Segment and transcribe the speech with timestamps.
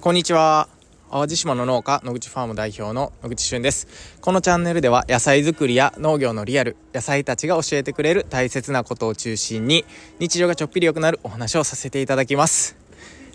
[0.00, 0.68] こんにちは。
[1.10, 3.88] 淡路島の農家、野口ファーム代表の野口俊です。
[4.20, 9.84] このチャンネルでは野菜作りや農業のリアル、野菜たちが教えてくれる大切なことを中心に、
[10.20, 12.76] 日常がちょっぴり良くなるお話をさせていただきます。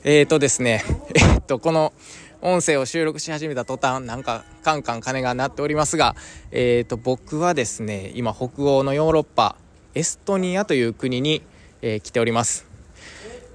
[0.05, 1.91] えーとですね、 え、っと、この
[2.41, 6.15] 音声を収録し始めた途端、なんかカンカン鐘が鳴っておりますが、
[6.51, 9.57] えーと、僕はですね、今北欧のヨーロッパ、
[9.95, 11.41] エストニアという国に、
[11.81, 12.65] えー、来ております。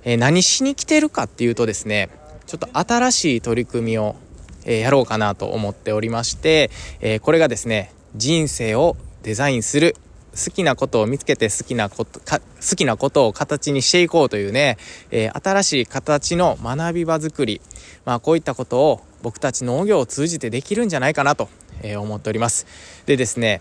[0.05, 2.11] えー、何しに来てるかっていうとですね、
[2.49, 4.17] ちょっと新しい取り組みを、
[4.65, 6.71] え、やろうかなと思っておりまして、
[7.01, 9.95] え、これがですね、人生をデザインする
[10.35, 14.79] 好きなことを見つけて好きなこと、か好きなことを形にしていこうというね、
[15.11, 17.61] えー、新しい形の学び場作り、
[18.07, 21.51] まあこういったことを僕たち農業を通じてできるんじゃないかなと、
[21.83, 22.67] えー、思っております。
[23.05, 23.61] でですね、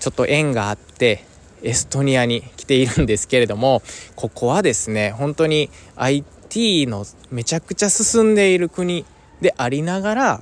[0.00, 1.24] ちょっと縁があって、
[1.62, 3.82] エストニアに来ているんですけれども、
[4.16, 9.04] ここはですね、本当に IT T のめちゃくちゃ進んでいる国
[9.40, 10.40] でありながら、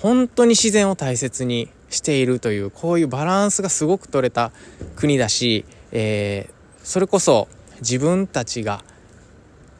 [0.00, 4.52] 本当に自然を大切にしているという、こういうバランスがすごく取れた
[4.96, 7.48] 国だし、えー、それこそ
[7.80, 8.82] 自分たちが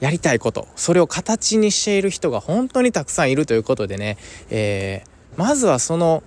[0.00, 4.18] やりたいこと、それを形にしている人が本当にたくさんいるということでね、
[4.50, 6.22] えー、まずはその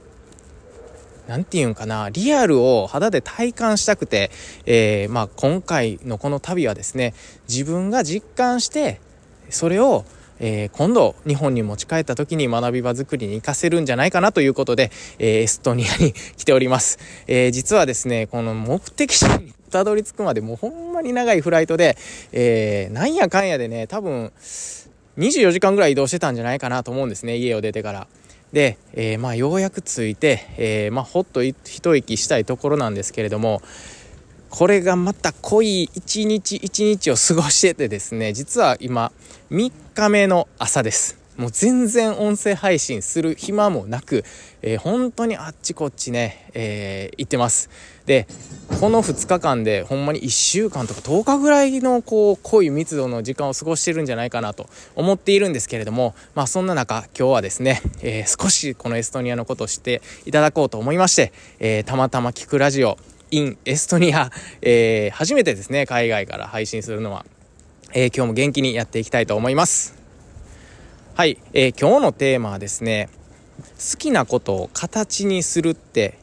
[1.28, 4.32] 何て言うんかな、リアルを肌で体感したくて、
[4.66, 7.14] えー、まあ今回のこの旅はですね、
[7.48, 9.00] 自分が実感して、
[9.50, 10.06] それを
[10.40, 17.00] えー、今度日本に持ち帰った時に学び場作りに活かせるんじゃないかなということで、えー、エストニアに来ております。
[17.28, 21.98] えー、実はですね、この目的地にたどり着くまでもうほんまに長いフライトで、
[22.32, 24.32] えー、なんやかんやでね、多分
[25.18, 28.08] 24時間ぐらい移動してたんじゃないかなと思うんですね、家を出てから。
[28.56, 33.62] で、えー、まあようやく着いて、えー、まあほっと一息したいところなんですけれども
[34.50, 39.12] これがまた濃い一日一日を過ごしててですね実は今
[39.52, 41.25] 3日目の朝です。
[41.38, 44.24] もう全然音声配信する暇もなく、
[44.62, 47.70] えー、本当にあっちこっちね、えー、行ってます。
[48.06, 48.28] で、
[48.80, 62.98] この2日間でほんまに1週間とか10日ぐらいのこう濃い密度の時間を過ごしてるんじゃないかなと思っているんですけれども、まあそんな中今日はですね、えー、少しこのエストニアのことを知っていただこうと思いまして、え、たまたま聞くラジオ
[63.32, 67.26] in エストニア、え、初めてですね、海外から配信するのは、
[67.94, 69.95] え今日も元気にやっていきたいと思います。
[71.18, 73.08] はい、えー、今日のテーマはですね
[73.58, 76.20] 好きなことを形にするって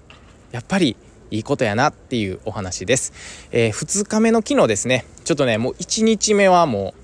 [0.51, 0.99] やっぱり
[1.31, 7.01] いいことやなっていうお話です、えー、2日目の昨日ですねちょっとねもう1日目はもう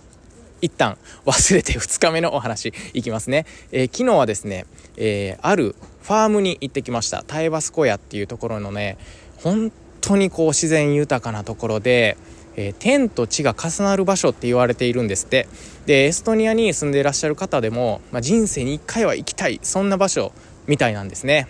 [0.61, 4.67] 一旦忘れて2日目のお話いきますね、えー、昨日はですね、
[4.99, 7.23] え、あるファームに行ってきました。
[7.23, 8.99] タイバスコヤっていうところのね
[9.43, 9.73] 本
[10.03, 12.19] 当にこう自然豊かなところで
[12.59, 15.49] えー、天と地が重なる場所って言われているんですって。
[15.87, 20.33] でエストニアに住んでいらっしゃる方でも、まあ、人生に1回は行きたいそんな場所
[20.67, 21.47] みたいなんですね。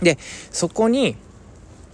[0.00, 0.16] で
[0.52, 1.16] そこに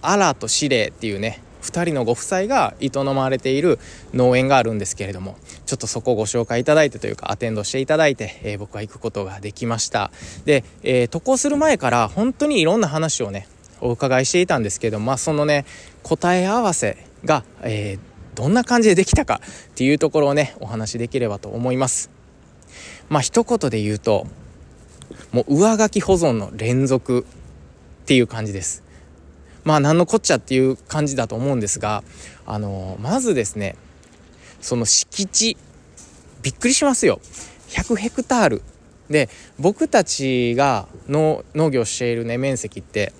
[0.03, 3.79] アラとシレっていうね2人のご夫妻が営まれている
[4.13, 10.11] 農園があるんですけれどもちょっとそこをご紹介いただいてというかアテンドしていただいて、えー、僕は行くことができました。
[10.45, 13.47] で、えー、渡航する前から本当にいろんな話をね
[13.81, 15.65] お伺いしていたんですけどまあそのね
[16.03, 22.09] 答え合わせが、えーどんな感じでできたかっていうところをねお話しできればと思います。
[23.09, 24.27] まあ一言で言うと
[25.31, 27.25] もう上書き保存の連続
[28.03, 28.83] っていう感じです。
[29.63, 32.03] まあ何のこっちゃっていう感じだと思うんですが
[32.45, 33.75] あのまずですね
[34.61, 35.57] その敷地
[36.43, 37.19] びっくりしますよ。
[37.69, 38.61] 100ヘクタール。
[39.09, 39.29] で
[39.59, 43.13] 僕たちが農業しているね面積って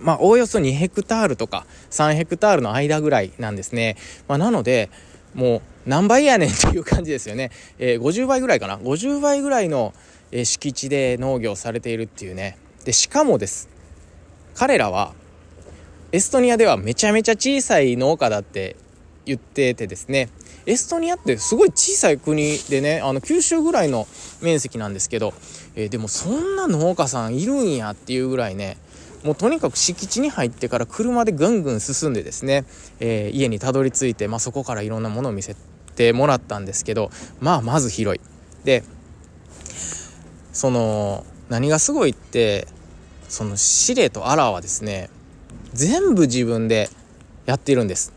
[0.00, 3.96] まあ、おおよそ2ヘクタールとか3ヘクタールの間ぐらいなんですね。
[4.28, 4.90] まあ、なので、
[5.34, 7.50] もう何倍やねんっていう感じですよね。
[7.78, 8.78] えー、50倍ぐらいかな。
[8.78, 9.94] 50倍ぐらいの、
[10.32, 12.58] えー、敷地で農業されているっていうね。
[12.84, 13.68] で、しかもです。
[14.54, 15.14] 彼らは、
[16.12, 18.74] エストニアではめちゃめちゃ小さい農家だって
[19.24, 20.28] 言っててですね。
[20.66, 24.06] エストニアってすごい小さい国でね、あの九州ぐらいの
[24.42, 25.32] 面積なんですけど、
[25.76, 28.76] えー、でもそんな農家さんいるんやっていうぐらいね、
[29.24, 32.64] もうとにかく敷地に入ってから車でぐんぐん進んでですね、
[33.00, 35.56] えー、家にたどり着いて、まあ、そこからいろんなものを見せ
[35.94, 38.20] てもらったんですけどまあまず広い。
[38.64, 38.82] で
[40.52, 42.66] その何がすごいって
[43.28, 45.10] その司令とアラはですね
[45.72, 46.88] 全部自分で
[47.46, 48.12] やっているんです。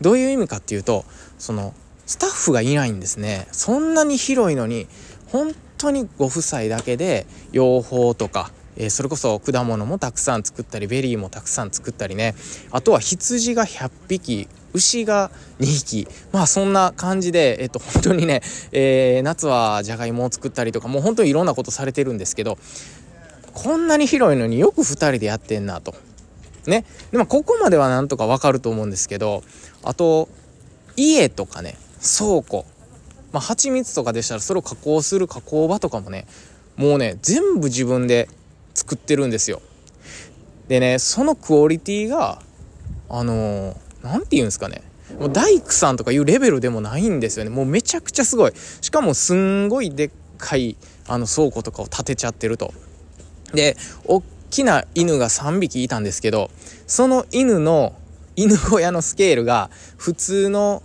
[0.00, 1.04] どういう意味かっていうと
[1.38, 1.74] その
[2.06, 3.46] スタッフがいないんですね。
[3.52, 4.86] そんなに広いのに
[5.28, 12.34] 本当にご夫妻だけで養蜂とかえー、それこそ果物もたくさん作ったりベリーもたくさん作ったりね
[12.70, 15.30] あとは羊が100匹牛が
[15.60, 18.40] 2匹まあそんな感じで、えっと、本当にね、
[18.72, 22.58] えー、夏はじゃがいもを作ったりとかもう本当にいろんなことされてるんですけど
[23.52, 25.94] こんなに広いのによく2人でやってんなと。
[26.66, 26.84] ね。
[27.10, 29.42] でもここまではなんとかわかると思うんですけど
[29.82, 30.28] あと
[30.96, 32.64] 家とかね倉庫
[33.32, 36.26] まあ蜂蜜とかでしたらそれを加工する加工場とかもね
[36.76, 38.28] もうね全部自分で
[38.74, 39.62] 作ってるんですよ。
[40.68, 42.40] でねそのクオリティが
[43.08, 44.82] あの何、て言うんですかね
[45.18, 50.76] もう大工さんとかいうレベルでもないんですよねもうめちゃくちゃすごいしかもすんごいでっかい
[51.06, 52.72] あの倉庫とかを建てちゃってると
[53.52, 53.76] で
[54.06, 56.50] 大きな犬が3匹いたんですけど
[56.86, 57.94] その犬の
[58.34, 59.68] 犬小屋のスケールが
[59.98, 60.82] 普通の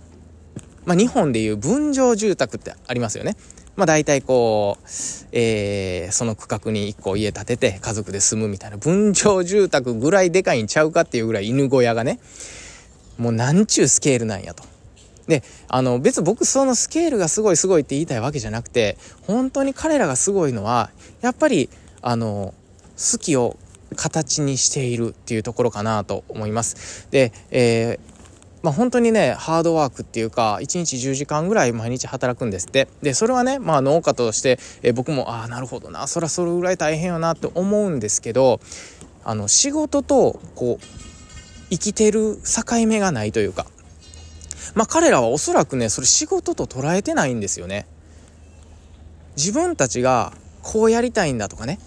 [0.88, 3.36] まあ、日本でいう分譲住宅ってありますよね。
[3.78, 4.86] まあ大体こう、
[5.30, 12.18] えー、その区画に1個家建てて家族で住むみたいな分譲住宅ぐらいでかいんちゃうかっていうぐらい犬小屋がね、
[13.18, 14.64] もうなんちゅうスケールなんやと。
[15.28, 18.98] で、あの別に僕そのスケールがすごいすごいって言いたいわけじゃなくて、
[19.28, 20.90] 本当に彼らがすごいのは、
[21.20, 21.70] やっぱり、
[22.02, 22.52] あの、
[22.96, 23.56] 好きを
[23.94, 27.06] 形にしているっていうところかなと思います。
[27.12, 28.07] で、えー
[28.62, 38.60] まあ、本当にねハードワークっていうか1日10時間ぐらい毎日働くんですってでそれはね、まあ、農家として、え僕もああなるほどなそりゃそれぐらい大変よなって思うんですけど
[39.24, 40.84] あの仕事とこう
[41.70, 43.66] 生きてる境目がないというか
[44.74, 47.86] まあ彼らはおそらくねそれ仕事と捉えてないんですよね。
[49.36, 50.32] 自分たちが
[50.62, 51.78] こうやりたいんだとかね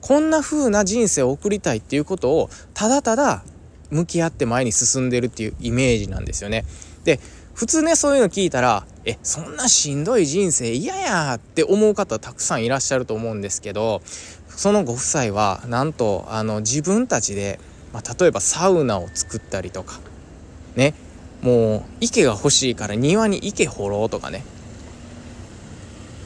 [0.00, 3.42] こんな風な人生を送りたいっていうことをただただ
[3.90, 6.64] 向き合って前に進んでるっていうイメージなんですよね。
[7.04, 7.20] で
[7.54, 14.02] 普通ねそういうの聞いたらえそんなしんどい人生嫌やって思う方たくさんいらっしゃると思うんですけど
[14.48, 17.58] そのご夫妻はなんとあの自分たちで、
[17.92, 20.00] まあ、例えばサウナを作ったりとか
[20.74, 20.94] ね
[21.40, 24.44] もう池が欲しいから庭に池掘ろうとかね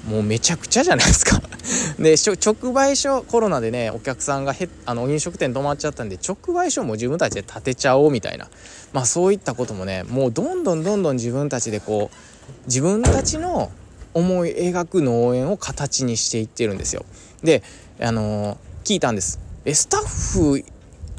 [0.09, 1.41] もうめちゃくちゃじゃないですか。
[1.99, 8.49] で直売所コロナでねお客さんがへあの飲食店止まっちゃったんで直売所も自分たちで建てちゃおうみたいな。
[8.93, 13.71] まあそういったこともねもうどんどんどんどん自分たちでこう自分たちの
[14.15, 17.05] 思い描く農園を形にしていってるんですよ。
[17.45, 17.63] で
[18.01, 19.39] あのー、聞いたんです。
[19.65, 20.65] えスタッフ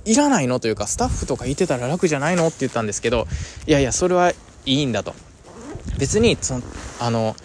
[0.03, 0.59] いらないの？
[0.59, 2.47] というかスタッフとかいてたら楽じゃないの？
[2.47, 3.27] って言ったんですけど
[3.67, 4.35] いやいやそれはい
[4.65, 5.13] いんだと。
[5.97, 6.63] 別にその
[6.99, 7.35] あの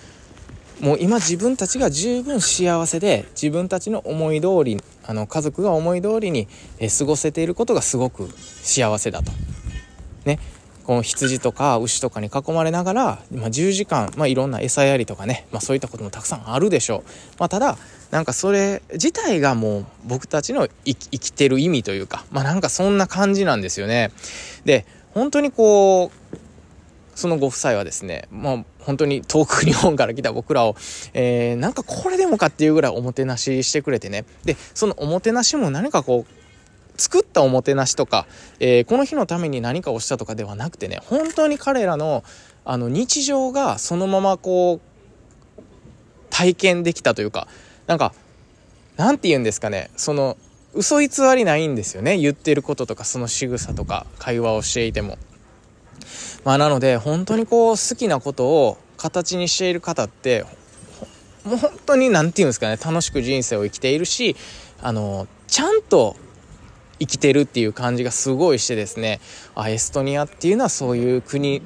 [0.81, 6.49] もう今自分たちが十分幸せで自分たちの思い通りあの家族が思い通りに、
[6.99, 8.29] 過ごせていることがすごく
[8.63, 9.33] 幸せだと。
[10.25, 10.41] ね、
[10.85, 17.11] この羊とか牛とかに囲まれながら、まあ、10時間、まあ、いろんな餌やりとかね、まあ、そういったこともたくさんあるでしょう。
[17.39, 17.79] まあ、ただ
[18.11, 24.13] なんかそれ自体がもう僕たちの生きてる意味というかまあなんかそんな感じなんですよね。
[24.65, 26.37] で本当にこう
[27.17, 30.77] そのご夫妻はですね、まあ、本当に遠く日本から来た僕らを、
[31.15, 34.27] えー、なんかこれでもかっていうぐらいおもてなししてくれてね。
[34.45, 38.27] で、そのおもてなしも何かこう、作ったおもてなしとか、
[38.61, 42.23] えー、この日のために何かをしたとかではなくてね、本当に彼らの、
[42.67, 44.81] あの、日常がそのままこう、
[46.29, 47.49] 体験できたというか、
[47.87, 48.13] なんか、
[48.99, 50.37] なんて言うんですかね、その、
[50.75, 52.19] 嘘偽りないんですよね。
[52.19, 55.17] 言ってることとか、その仕草とか、会話をしていても。
[56.45, 60.45] まあなので本当にこう好きなことを形にしている方って
[61.45, 64.37] もう本当に何て言うんですかね楽しく人生を生きているし
[64.83, 66.17] あのちゃんと
[66.99, 69.21] 生きてるっていう感じがすごいしてですね
[69.55, 71.63] あエストニアっていうのはそういう国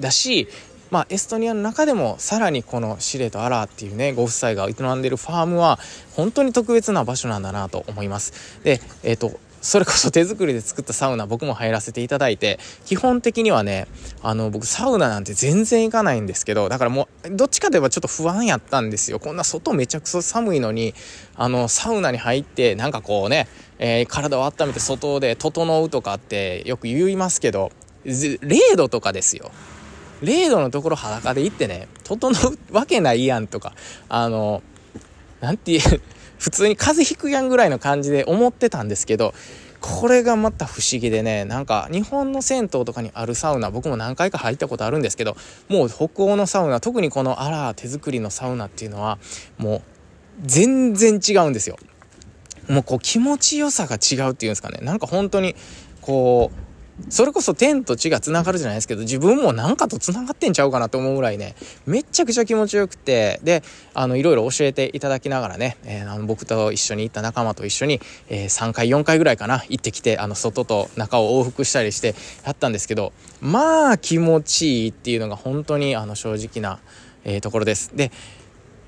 [0.00, 0.48] だし
[0.90, 5.78] まあ、エストニアの中でもさらにこのシレとアラーっていうねご夫妻が営んでるファームは
[6.14, 8.62] 本当に特別な場所なんだなと思います。
[8.64, 13.88] で、えっ、ー、とそれこそ手作りで作ったサウナ僕も入らせていただいて、基本的にはね、
[14.22, 19.18] あの、僕サウナなんて全然行かないんですけど、だからもう、どっちかといえばちょっと不安やったんですよ。
[19.18, 20.94] こんな外めちゃくちゃ寒いのに、
[21.34, 23.48] あの、サウナに入って、なんかこうね、
[23.78, 27.72] えー、体を温めて外で整うとかってよく言いますけど、
[28.04, 29.50] 0度とかですよ。
[30.22, 33.72] 0度のところ裸で行ってね、整うわけないやんとか、
[34.08, 34.62] あの、
[35.40, 36.00] なんていう、
[36.38, 39.34] 普通に風邪ひくやんぐらいの感じで思ってたんですけど
[39.80, 45.36] これがまた不思議でねなんか日本の銭湯とかにあるサウナ僕も何回か入ったことあるんですけど
[45.68, 49.18] もう北欧のサウナ特にこのアラー手作りのサウナっていうのは
[49.56, 49.82] もう
[50.42, 51.76] 全然違うんですよ。
[52.68, 55.54] もうこう気持ちよさが違うっていうんですかねなんか本当に
[56.02, 56.67] こう
[57.10, 61.54] それこそ天と地が繋がるじゃないですけど、自分もなんかと繋がってんちゃうかなと思うぐらいね、
[61.86, 63.62] めちゃくちゃ気持ちよくて、で、
[63.94, 72.14] あの、いろいろ教えていただきながらね、えー、あの僕と一緒に行った仲間と一緒に、えー、3回、4回ぐらいかな、行ってきて、あの、外と中を往復したりして
[72.44, 76.80] やったんですけど、まあ気持ちいいっていうのが本当に、あの、正直な、
[77.24, 77.92] えー、ところです。
[77.94, 78.10] で、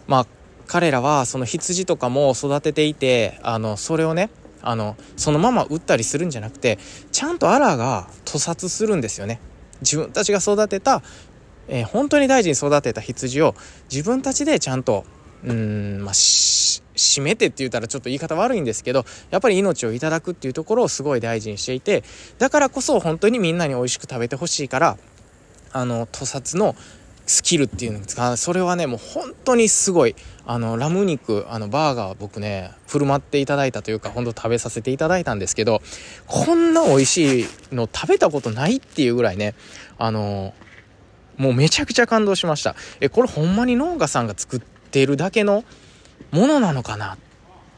[0.07, 0.27] まあ、
[0.67, 4.31] 彼らはその羊とかも育てていて、あの、それをね、
[4.63, 6.79] あのそのまま売ったりするんじゃなくて
[7.13, 9.41] ちゃんとアラが屠殺するんですよね。
[9.81, 11.03] 自分たちが育てた、
[11.69, 13.55] えー、本当に大事に育てた羊を
[13.91, 15.05] 自分たちでちゃんと
[15.43, 22.05] うんまあ締めてって言ったらちょっと言い方悪いんですけどやっぱり命をいただくっていうところをすごい大事にしていて
[22.39, 24.99] だからこそ本当にみんなに美味しく食べてほしいから
[25.73, 26.75] あの屠殺の
[27.31, 30.17] スキルっていうんですかそれはねもう本当にすごい。
[30.47, 35.81] あのラム肉あのバーガー僕ね振る舞っていただいたというか本当食べさせていただいたんですけど
[36.27, 39.55] こんな美味しいの食べたことないっていうぐらいね
[39.97, 40.53] あの
[41.37, 42.75] もうめちゃくちゃ感動しました。
[43.01, 45.63] えこれほんまに農家さんが作ってるだけの
[46.33, 47.17] ものなのかな？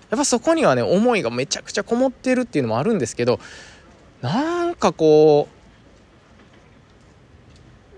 [0.08, 3.38] やっぱそこにはね思いがめちゃくちゃこもってるっていうのもあるんですけど
[4.22, 5.51] なんかこう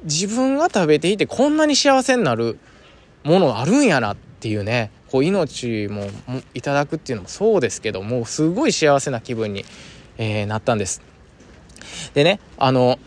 [0.04, 2.58] 自分が食べていてこんなに幸せになる
[3.24, 6.06] ものあるんやなっていうねこう命も
[6.54, 9.64] いただくっていうのもそうですけどもすごい幸せな気分に、
[10.18, 11.02] えー、なったんです。
[12.14, 12.98] でねあの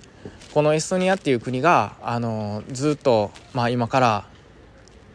[0.52, 4.26] このエストニアっていう国があのずっと、まあ、今から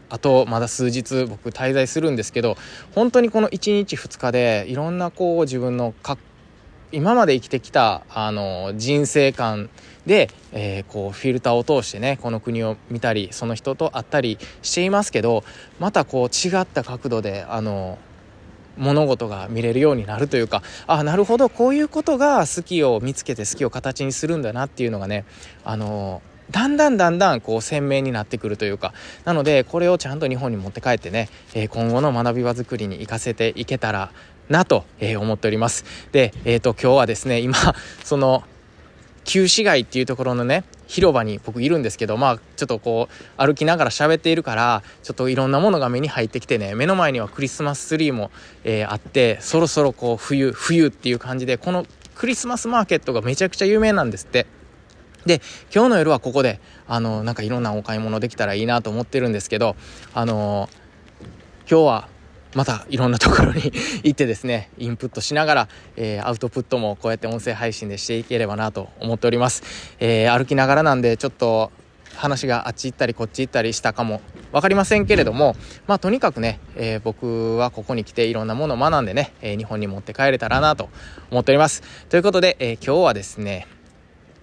[0.10, 2.58] あとまだ数日僕滞在するんですけど
[2.96, 5.94] 本当にこの1日2日でいろんなこう自分の
[6.92, 9.70] 今まで生きてきたあの人生観
[10.06, 15.44] で、えー、こうフィルターを通してねこの国を見たりその人と会ったりしていますけど
[15.80, 17.98] またこう違った角度であの
[18.78, 25.26] 物事が見れるようになるというかあなるほどこういうことが好きを見つけて好きを形にするんだなっていうのがね
[25.66, 28.94] あのだんだんだんだんこう鮮明になってくるというか
[29.26, 34.12] なのでこれをちゃんと日本に持って帰ってね、えー、今後の学び場作りに生かせていけたら
[34.50, 37.56] なと、え、思っておりますで、えーと今日はですね今
[38.04, 38.44] その
[39.28, 48.32] 旧市街っていうところのね広場に僕いるんですけどまあちょっとこう歩きながら喋っているからちょっといろんなものが目に入ってきてね目の前にはクリスマスツリーも、
[48.64, 51.86] えー、あってそろそろこう冬冬っていう感じでこの
[52.16, 54.48] クリスマスマーケットがめちゃくちゃ有名なんですって。
[55.26, 55.42] で
[55.76, 59.76] 今日の夜はここであのなんかいろんなお買い物できたらいいなと思ってるんですけど
[60.14, 60.70] あの
[61.70, 62.08] 今日は
[62.56, 63.72] またいろんなところに
[64.04, 69.64] 行ってですねインプットしながら、えー、アウトプットもこうやって音声配信でしていければなと思っております、
[70.00, 71.72] えー、歩きながらなんでちょっと
[72.16, 80.90] 話があっち行ったりこっち行ったりしたかも分かりませんけれどもまあとにかくね、えー、僕はここに来ていろんなものを学んでね、え日本に持って帰れたらなと
[81.30, 81.84] 思っております。
[82.10, 83.68] ということで、え今日はですね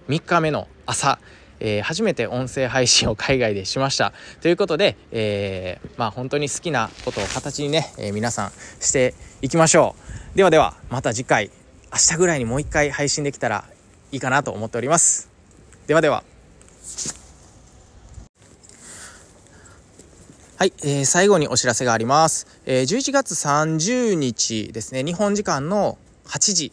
[0.07, 1.19] 3日目の朝
[1.67, 4.13] えー、初めて音声配信を海外でしました。
[4.41, 9.95] ということで、えー、まあ本当に好きなことを形にね、えー、皆さんしていきましょ
[10.35, 10.37] う。
[10.37, 11.49] ではでは、また次回、
[11.91, 13.65] 明日ぐらいにもう一回配信できたら
[14.11, 15.27] いいかなと思っております。
[15.87, 16.23] ではでは。
[20.57, 22.45] はい、えー、最後にお知らせがあります。
[22.67, 26.71] えー、11月30日ですね、日本時間の8時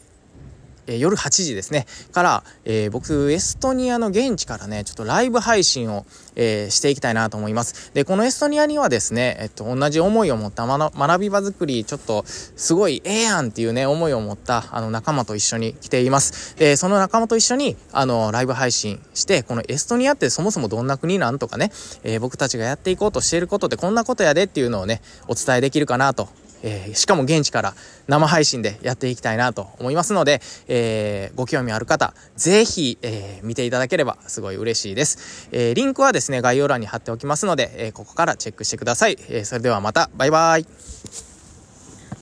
[0.87, 7.91] え、夜8時ですね、から、えー、僕、エストニアの現地からね、ちょっとライブ配信を、えー、していきたいなと思います。
[7.93, 16.55] で、このエストニアにはですね、えっと、同じ思いを持った学び場作り、ちょっと、すごいええやんっていうね、思いを持った、あの、仲間と一緒に来ています。
[16.57, 21.71] で、その仲間と一緒に、あの、ライブ配信して、このエストニアってそもそもどんな国なんとかね、
[22.03, 26.29] え僕たちがやっていこうとしていることってこんなことやでっていうのをね、お伝えできるかなと
[26.63, 27.75] えー、しかも現地から
[28.07, 35.49] 生配信でやっていきたいなと思いますので、えー、ご興味ある方、ぜひ、えー、見ていただければすごい嬉しいです。
[35.51, 39.17] えリンクはですね、概要欄に貼っておきますので、えここからチェックしてください。
[39.29, 41.32] えそれではまた、バイバイ。